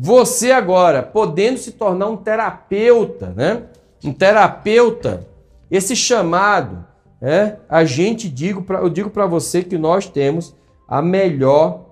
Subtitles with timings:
[0.00, 3.64] Você agora, podendo se tornar um terapeuta, né?
[4.04, 5.26] Um terapeuta,
[5.70, 6.86] esse chamado,
[7.20, 10.56] é, a gente digo pra, eu digo para você que nós temos
[10.86, 11.86] a melhor,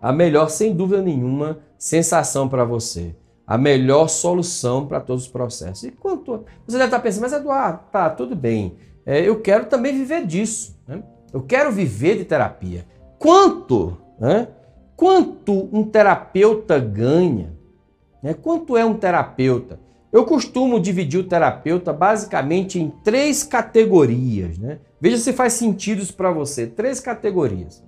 [0.00, 3.16] a melhor, sem dúvida nenhuma, sensação para você.
[3.46, 5.82] A melhor solução para todos os processos.
[5.82, 6.44] E quanto.
[6.64, 8.76] Você deve estar pensando, mas Eduardo, tá, tudo bem.
[9.04, 10.78] É, eu quero também viver disso.
[10.86, 11.02] Né?
[11.32, 12.86] Eu quero viver de terapia.
[13.18, 13.96] Quanto?
[14.20, 14.46] Né?
[14.94, 17.52] Quanto um terapeuta ganha?
[18.22, 18.34] Né?
[18.34, 19.80] Quanto é um terapeuta?
[20.12, 24.58] Eu costumo dividir o terapeuta basicamente em três categorias.
[24.58, 24.78] Né?
[25.00, 26.66] Veja se faz sentido isso para você.
[26.66, 27.82] Três categorias.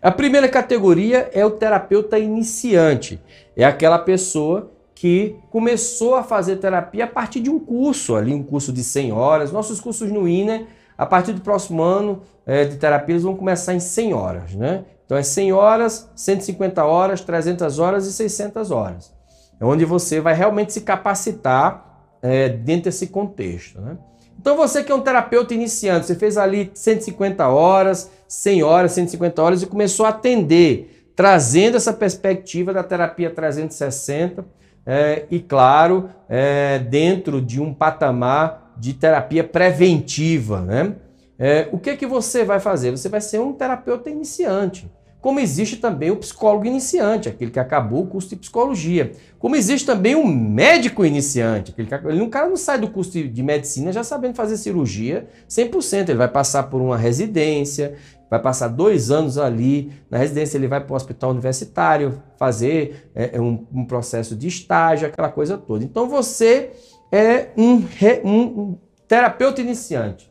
[0.00, 3.20] A primeira categoria é o terapeuta iniciante.
[3.54, 8.42] É aquela pessoa que começou a fazer terapia a partir de um curso, ali um
[8.42, 9.52] curso de 100 horas.
[9.52, 13.74] Nossos cursos no INE, a partir do próximo ano é, de terapia, eles vão começar
[13.74, 14.54] em 100 horas.
[14.54, 14.84] Né?
[15.04, 19.15] Então é 100 horas, 150 horas, 300 horas e 600 horas.
[19.60, 21.86] É onde você vai realmente se capacitar
[22.22, 23.80] é, dentro desse contexto.
[23.80, 23.96] Né?
[24.38, 29.42] Então você que é um terapeuta iniciante, você fez ali 150 horas, 100 horas, 150
[29.42, 34.44] horas e começou a atender, trazendo essa perspectiva da terapia 360
[34.84, 40.60] é, e, claro, é, dentro de um patamar de terapia preventiva.
[40.60, 40.94] Né?
[41.38, 42.92] É, o que, que você vai fazer?
[42.92, 44.88] Você vai ser um terapeuta iniciante.
[45.26, 49.10] Como existe também o psicólogo iniciante, aquele que acabou o curso de psicologia.
[49.40, 53.10] Como existe também o médico iniciante, aquele que ele, um cara não sai do curso
[53.10, 56.10] de, medicina já sabendo fazer cirurgia 100%.
[56.10, 57.96] Ele vai passar por uma residência,
[58.30, 59.90] vai passar dois anos ali.
[60.08, 65.08] Na residência, ele vai para o hospital universitário fazer é, um, um, processo de estágio,
[65.08, 65.82] aquela coisa toda.
[65.82, 66.70] Então, você
[67.10, 67.82] é um,
[68.24, 70.30] um terapeuta iniciante.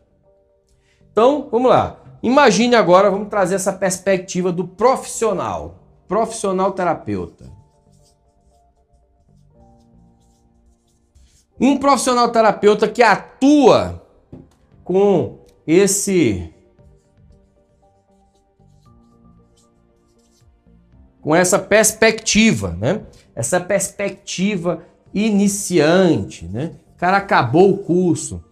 [1.12, 2.05] Então, vamos lá.
[2.26, 5.76] Imagine agora, vamos trazer essa perspectiva do profissional,
[6.08, 7.46] profissional terapeuta.
[11.62, 14.04] Um profissional terapeuta que atua
[14.84, 15.38] com
[15.68, 16.52] esse
[21.22, 23.06] com essa perspectiva, né?
[23.36, 26.72] Essa perspectiva iniciante, né?
[26.96, 28.44] O cara acabou o curso,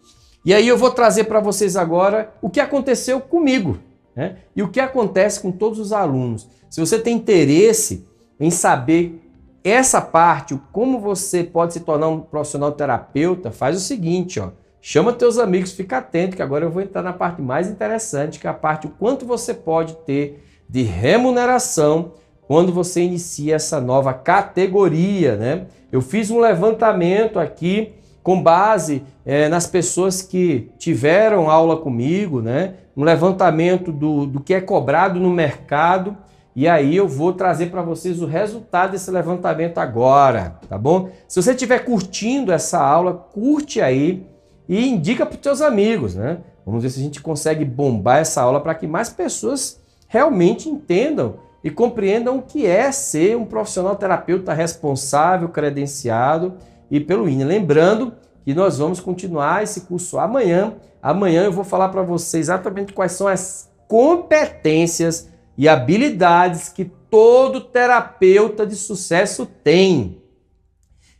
[0.45, 3.79] e aí eu vou trazer para vocês agora o que aconteceu comigo
[4.15, 4.37] né?
[4.55, 6.47] e o que acontece com todos os alunos.
[6.69, 8.05] Se você tem interesse
[8.39, 9.21] em saber
[9.63, 14.49] essa parte, como você pode se tornar um profissional terapeuta, faz o seguinte, ó.
[14.81, 18.45] Chama teus amigos, fica atento que agora eu vou entrar na parte mais interessante, que
[18.45, 22.11] é a parte o quanto você pode ter de remuneração
[22.41, 25.67] quando você inicia essa nova categoria, né?
[25.89, 27.93] Eu fiz um levantamento aqui
[28.23, 32.75] com base é, nas pessoas que tiveram aula comigo, né?
[32.95, 36.16] um levantamento do, do que é cobrado no mercado.
[36.56, 41.09] E aí eu vou trazer para vocês o resultado desse levantamento agora, tá bom?
[41.28, 44.25] Se você estiver curtindo essa aula, curte aí
[44.69, 46.38] e indica para os seus amigos, né?
[46.63, 51.35] Vamos ver se a gente consegue bombar essa aula para que mais pessoas realmente entendam
[51.63, 56.53] e compreendam o que é ser um profissional terapeuta responsável, credenciado
[56.93, 57.43] e pelo INE.
[57.43, 58.13] Lembrando
[58.45, 60.75] que nós vamos continuar esse curso amanhã.
[61.01, 65.27] Amanhã eu vou falar para você exatamente quais são as competências
[65.57, 70.21] e habilidades que todo terapeuta de sucesso tem.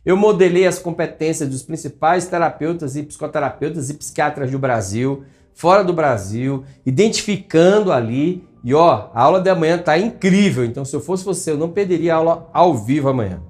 [0.06, 5.24] Eu modelei as competências dos principais terapeutas e psicoterapeutas e psiquiatras do Brasil,
[5.54, 8.46] fora do Brasil, identificando ali.
[8.62, 10.64] E ó, a aula de amanhã está incrível.
[10.64, 13.42] Então, se eu fosse você, eu não perderia a aula ao vivo amanhã.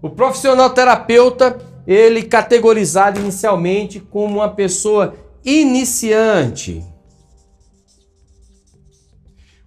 [0.00, 5.14] O profissional terapeuta ele categorizado inicialmente como uma pessoa
[5.44, 6.84] iniciante.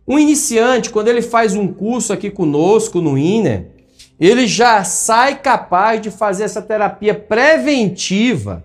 [0.08, 3.70] Um iniciante, quando ele faz um curso aqui conosco no INER,
[4.20, 8.64] ele já sai capaz de fazer essa terapia preventiva,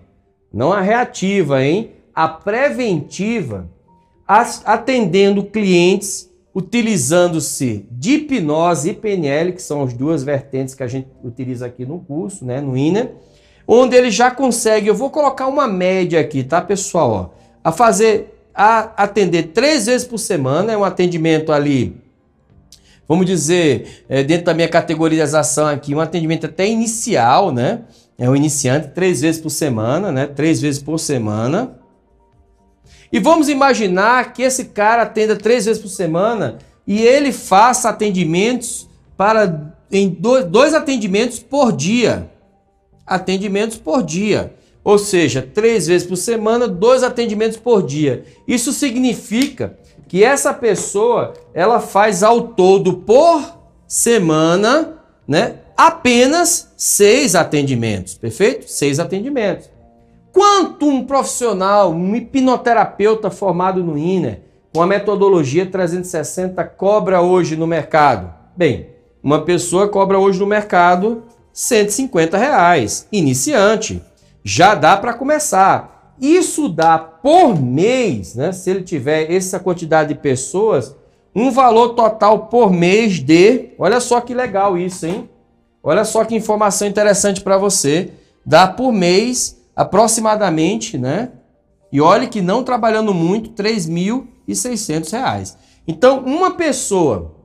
[0.53, 1.91] não a reativa, hein?
[2.13, 3.69] A preventiva,
[4.27, 11.07] atendendo clientes utilizando-se de hipnose e PNL, que são as duas vertentes que a gente
[11.23, 13.13] utiliza aqui no curso, né, no INER,
[13.73, 17.09] onde ele já consegue, eu vou colocar uma média aqui, tá, pessoal?
[17.09, 21.95] Ó, a fazer, a atender três vezes por semana, é um atendimento ali,
[23.07, 27.83] vamos dizer, é, dentro da minha categorização aqui, um atendimento até inicial, né?
[28.17, 30.27] É um iniciante, três vezes por semana, né?
[30.27, 31.79] Três vezes por semana.
[33.09, 38.89] E vamos imaginar que esse cara atenda três vezes por semana e ele faça atendimentos
[39.15, 42.29] para em dois atendimentos por dia.
[43.11, 44.53] Atendimentos por dia.
[44.85, 48.23] Ou seja, três vezes por semana, dois atendimentos por dia.
[48.47, 49.77] Isso significa
[50.07, 54.97] que essa pessoa ela faz ao todo por semana,
[55.27, 55.55] né?
[55.75, 58.71] Apenas seis atendimentos, perfeito?
[58.71, 59.69] Seis atendimentos.
[60.31, 64.39] Quanto um profissional, um hipnoterapeuta formado no INER,
[64.73, 68.33] com a metodologia 360, cobra hoje no mercado?
[68.55, 68.87] Bem,
[69.21, 74.01] uma pessoa cobra hoje no mercado 150 reais, iniciante.
[74.43, 76.15] Já dá para começar.
[76.19, 80.95] Isso dá por mês, né, se ele tiver essa quantidade de pessoas,
[81.35, 83.69] um valor total por mês de.
[83.79, 85.29] Olha só que legal isso, hein?
[85.83, 88.11] Olha só que informação interessante para você.
[88.45, 91.31] Dá por mês aproximadamente, né?
[91.91, 95.55] E olhe que não trabalhando muito, R$ 3.600.
[95.87, 97.35] Então, uma pessoa,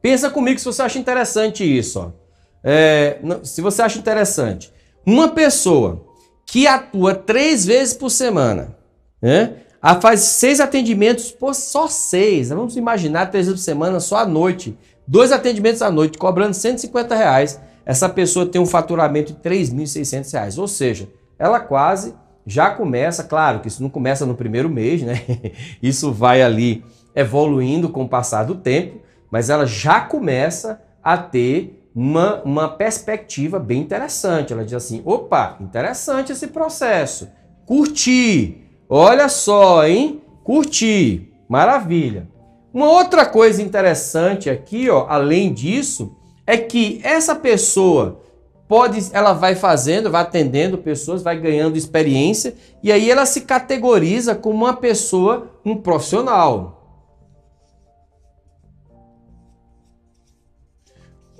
[0.00, 2.00] pensa comigo se você acha interessante isso.
[2.00, 2.25] Ó.
[2.68, 4.72] É, se você acha interessante,
[5.06, 6.04] uma pessoa
[6.44, 8.76] que atua três vezes por semana,
[9.22, 9.58] né?
[9.80, 12.48] A faz seis atendimentos por só seis.
[12.48, 14.76] Vamos imaginar três vezes por semana só à noite.
[15.06, 17.60] Dois atendimentos à noite, cobrando 150 reais.
[17.84, 20.58] Essa pessoa tem um faturamento de 3.600 reais.
[20.58, 21.08] Ou seja,
[21.38, 22.14] ela quase
[22.44, 25.20] já começa, claro que isso não começa no primeiro mês, né?
[25.82, 26.84] Isso vai ali
[27.14, 33.58] evoluindo com o passar do tempo, mas ela já começa a ter uma, uma perspectiva
[33.58, 34.52] bem interessante.
[34.52, 37.28] Ela diz assim: opa, interessante esse processo.
[37.64, 38.58] Curti.
[38.86, 40.20] Olha só, hein?
[40.44, 41.32] Curti.
[41.48, 42.28] Maravilha.
[42.72, 46.14] Uma outra coisa interessante aqui, ó, além disso,
[46.46, 48.20] é que essa pessoa
[48.68, 54.34] pode, ela vai fazendo, vai atendendo pessoas, vai ganhando experiência e aí ela se categoriza
[54.34, 56.75] como uma pessoa, um profissional.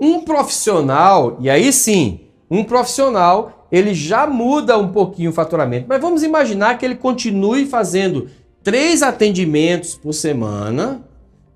[0.01, 2.21] Um profissional, e aí sim,
[2.51, 5.87] um profissional, ele já muda um pouquinho o faturamento.
[5.89, 8.29] Mas vamos imaginar que ele continue fazendo
[8.63, 11.05] três atendimentos por semana,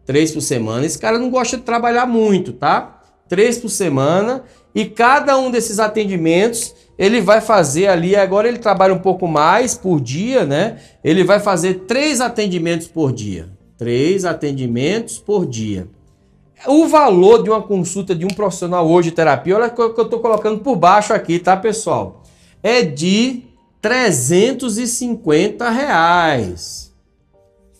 [0.04, 0.86] três por semana.
[0.86, 3.00] Esse cara não gosta de trabalhar muito, tá?
[3.28, 4.42] Três por semana
[4.74, 9.74] e cada um desses atendimentos ele vai fazer ali, agora ele trabalha um pouco mais
[9.74, 10.78] por dia, né?
[11.02, 13.48] Ele vai fazer três atendimentos por dia.
[13.78, 15.88] Três atendimentos por dia.
[16.66, 20.04] O valor de uma consulta de um profissional hoje de terapia, olha o que eu
[20.04, 22.22] estou colocando por baixo aqui, tá, pessoal?
[22.62, 23.44] É de
[23.80, 26.92] 350 reais.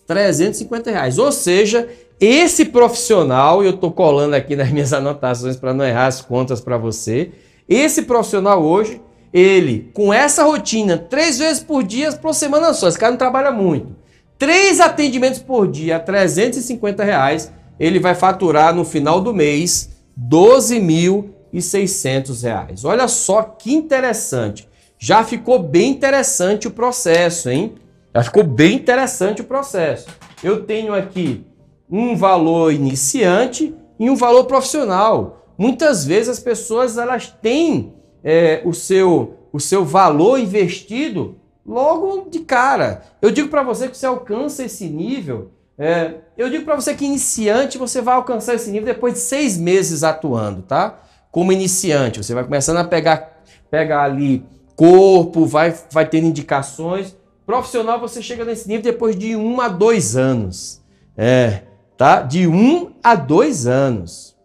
[0.07, 1.19] 350 reais.
[1.19, 1.87] Ou seja,
[2.19, 6.77] esse profissional, eu estou colando aqui nas minhas anotações para não errar as contas para
[6.77, 7.31] você.
[7.69, 8.99] Esse profissional hoje,
[9.31, 13.51] ele, com essa rotina, três vezes por dia, por semana só, esse cara não trabalha
[13.51, 13.95] muito.
[14.39, 17.51] Três atendimentos por dia, 350 reais,
[17.81, 19.89] ele vai faturar no final do mês
[20.29, 22.85] 12.600 reais.
[22.85, 24.69] Olha só que interessante.
[24.99, 27.73] Já ficou bem interessante o processo, hein?
[28.13, 30.09] Já ficou bem interessante o processo.
[30.43, 31.43] Eu tenho aqui
[31.89, 35.47] um valor iniciante e um valor profissional.
[35.57, 41.35] Muitas vezes as pessoas elas têm é, o, seu, o seu valor investido
[41.65, 43.01] logo de cara.
[43.19, 45.49] Eu digo para você que você alcança esse nível.
[45.83, 49.57] É, eu digo para você que iniciante você vai alcançar esse nível depois de seis
[49.57, 51.01] meses atuando, tá?
[51.31, 54.45] Como iniciante, você vai começando a pegar, pegar ali
[54.75, 57.17] corpo, vai, vai tendo indicações.
[57.47, 60.83] Profissional, você chega nesse nível depois de um a dois anos.
[61.17, 61.63] É,
[61.97, 62.21] tá?
[62.21, 64.37] De um a dois anos.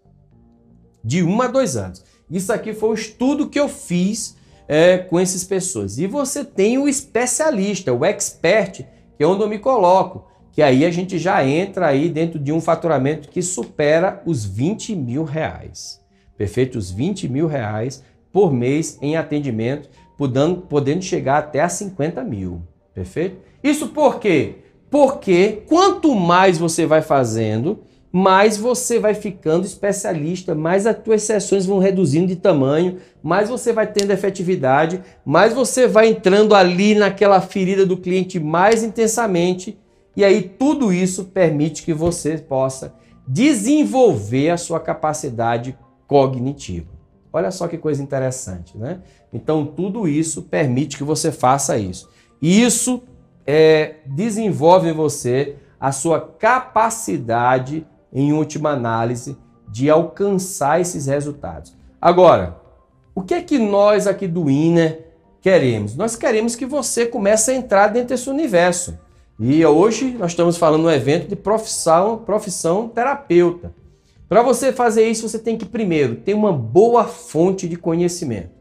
[1.04, 2.02] De um a dois anos.
[2.30, 5.98] Isso aqui foi o estudo que eu fiz é, com essas pessoas.
[5.98, 8.86] E você tem o especialista, o expert,
[9.18, 10.34] que é onde eu me coloco.
[10.56, 14.96] Que aí a gente já entra aí dentro de um faturamento que supera os 20
[14.96, 16.00] mil reais.
[16.34, 16.78] Perfeito?
[16.78, 22.62] Os 20 mil reais por mês em atendimento, podendo, podendo chegar até a 50 mil.
[22.94, 23.36] Perfeito?
[23.62, 24.54] Isso por quê?
[24.90, 31.66] Porque quanto mais você vai fazendo, mais você vai ficando especialista, mais as tuas sessões
[31.66, 37.42] vão reduzindo de tamanho, mais você vai tendo efetividade, mais você vai entrando ali naquela
[37.42, 39.78] ferida do cliente mais intensamente,
[40.16, 42.94] e aí tudo isso permite que você possa
[43.26, 46.88] desenvolver a sua capacidade cognitiva.
[47.32, 49.00] Olha só que coisa interessante, né?
[49.32, 52.08] Então tudo isso permite que você faça isso.
[52.40, 53.02] Isso
[53.46, 59.36] é, desenvolve em você a sua capacidade, em última análise,
[59.68, 61.76] de alcançar esses resultados.
[62.00, 62.58] Agora,
[63.14, 65.06] o que é que nós aqui do INER
[65.40, 65.94] queremos?
[65.96, 68.98] Nós queremos que você comece a entrar dentro desse universo.
[69.38, 73.74] E hoje nós estamos falando no evento de profissão, profissão terapeuta.
[74.28, 78.56] Para você fazer isso, você tem que primeiro ter uma boa fonte de conhecimento.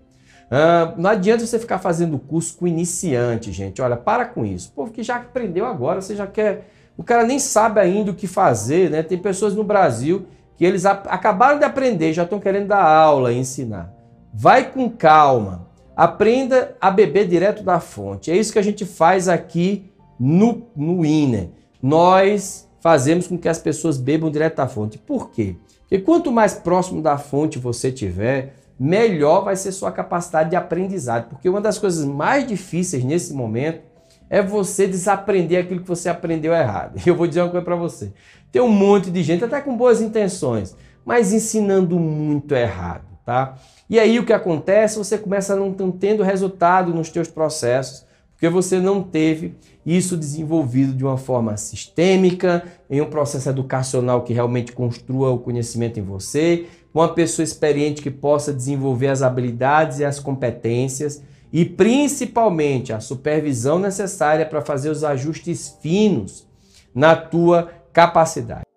[0.45, 3.81] Uh, não adianta você ficar fazendo curso com iniciante, gente.
[3.81, 4.69] Olha, para com isso.
[4.69, 6.69] O povo que já aprendeu agora, você já quer.
[6.97, 9.01] O cara nem sabe ainda o que fazer, né?
[9.01, 10.27] Tem pessoas no Brasil
[10.57, 13.93] que eles acabaram de aprender, já estão querendo dar aula, ensinar.
[14.33, 15.67] Vai com calma.
[15.95, 18.29] Aprenda a beber direto da fonte.
[18.29, 21.51] É isso que a gente faz aqui no, no INE.
[21.81, 24.97] Nós fazemos com que as pessoas bebam direto da fonte.
[24.97, 25.55] Por quê?
[25.81, 31.29] Porque quanto mais próximo da fonte você tiver, melhor vai ser sua capacidade de aprendizado.
[31.29, 33.81] Porque uma das coisas mais difíceis nesse momento
[34.29, 36.99] é você desaprender aquilo que você aprendeu errado.
[37.05, 38.11] Eu vou dizer uma coisa para você.
[38.51, 43.55] Tem um monte de gente, até com boas intenções, mas ensinando muito errado, tá?
[43.89, 44.97] E aí o que acontece?
[44.97, 48.05] Você começa não tendo resultado nos teus processos,
[48.45, 54.33] porque você não teve isso desenvolvido de uma forma sistêmica, em um processo educacional que
[54.33, 60.05] realmente construa o conhecimento em você, uma pessoa experiente que possa desenvolver as habilidades e
[60.05, 66.47] as competências e principalmente a supervisão necessária para fazer os ajustes finos
[66.93, 68.74] na tua capacidade.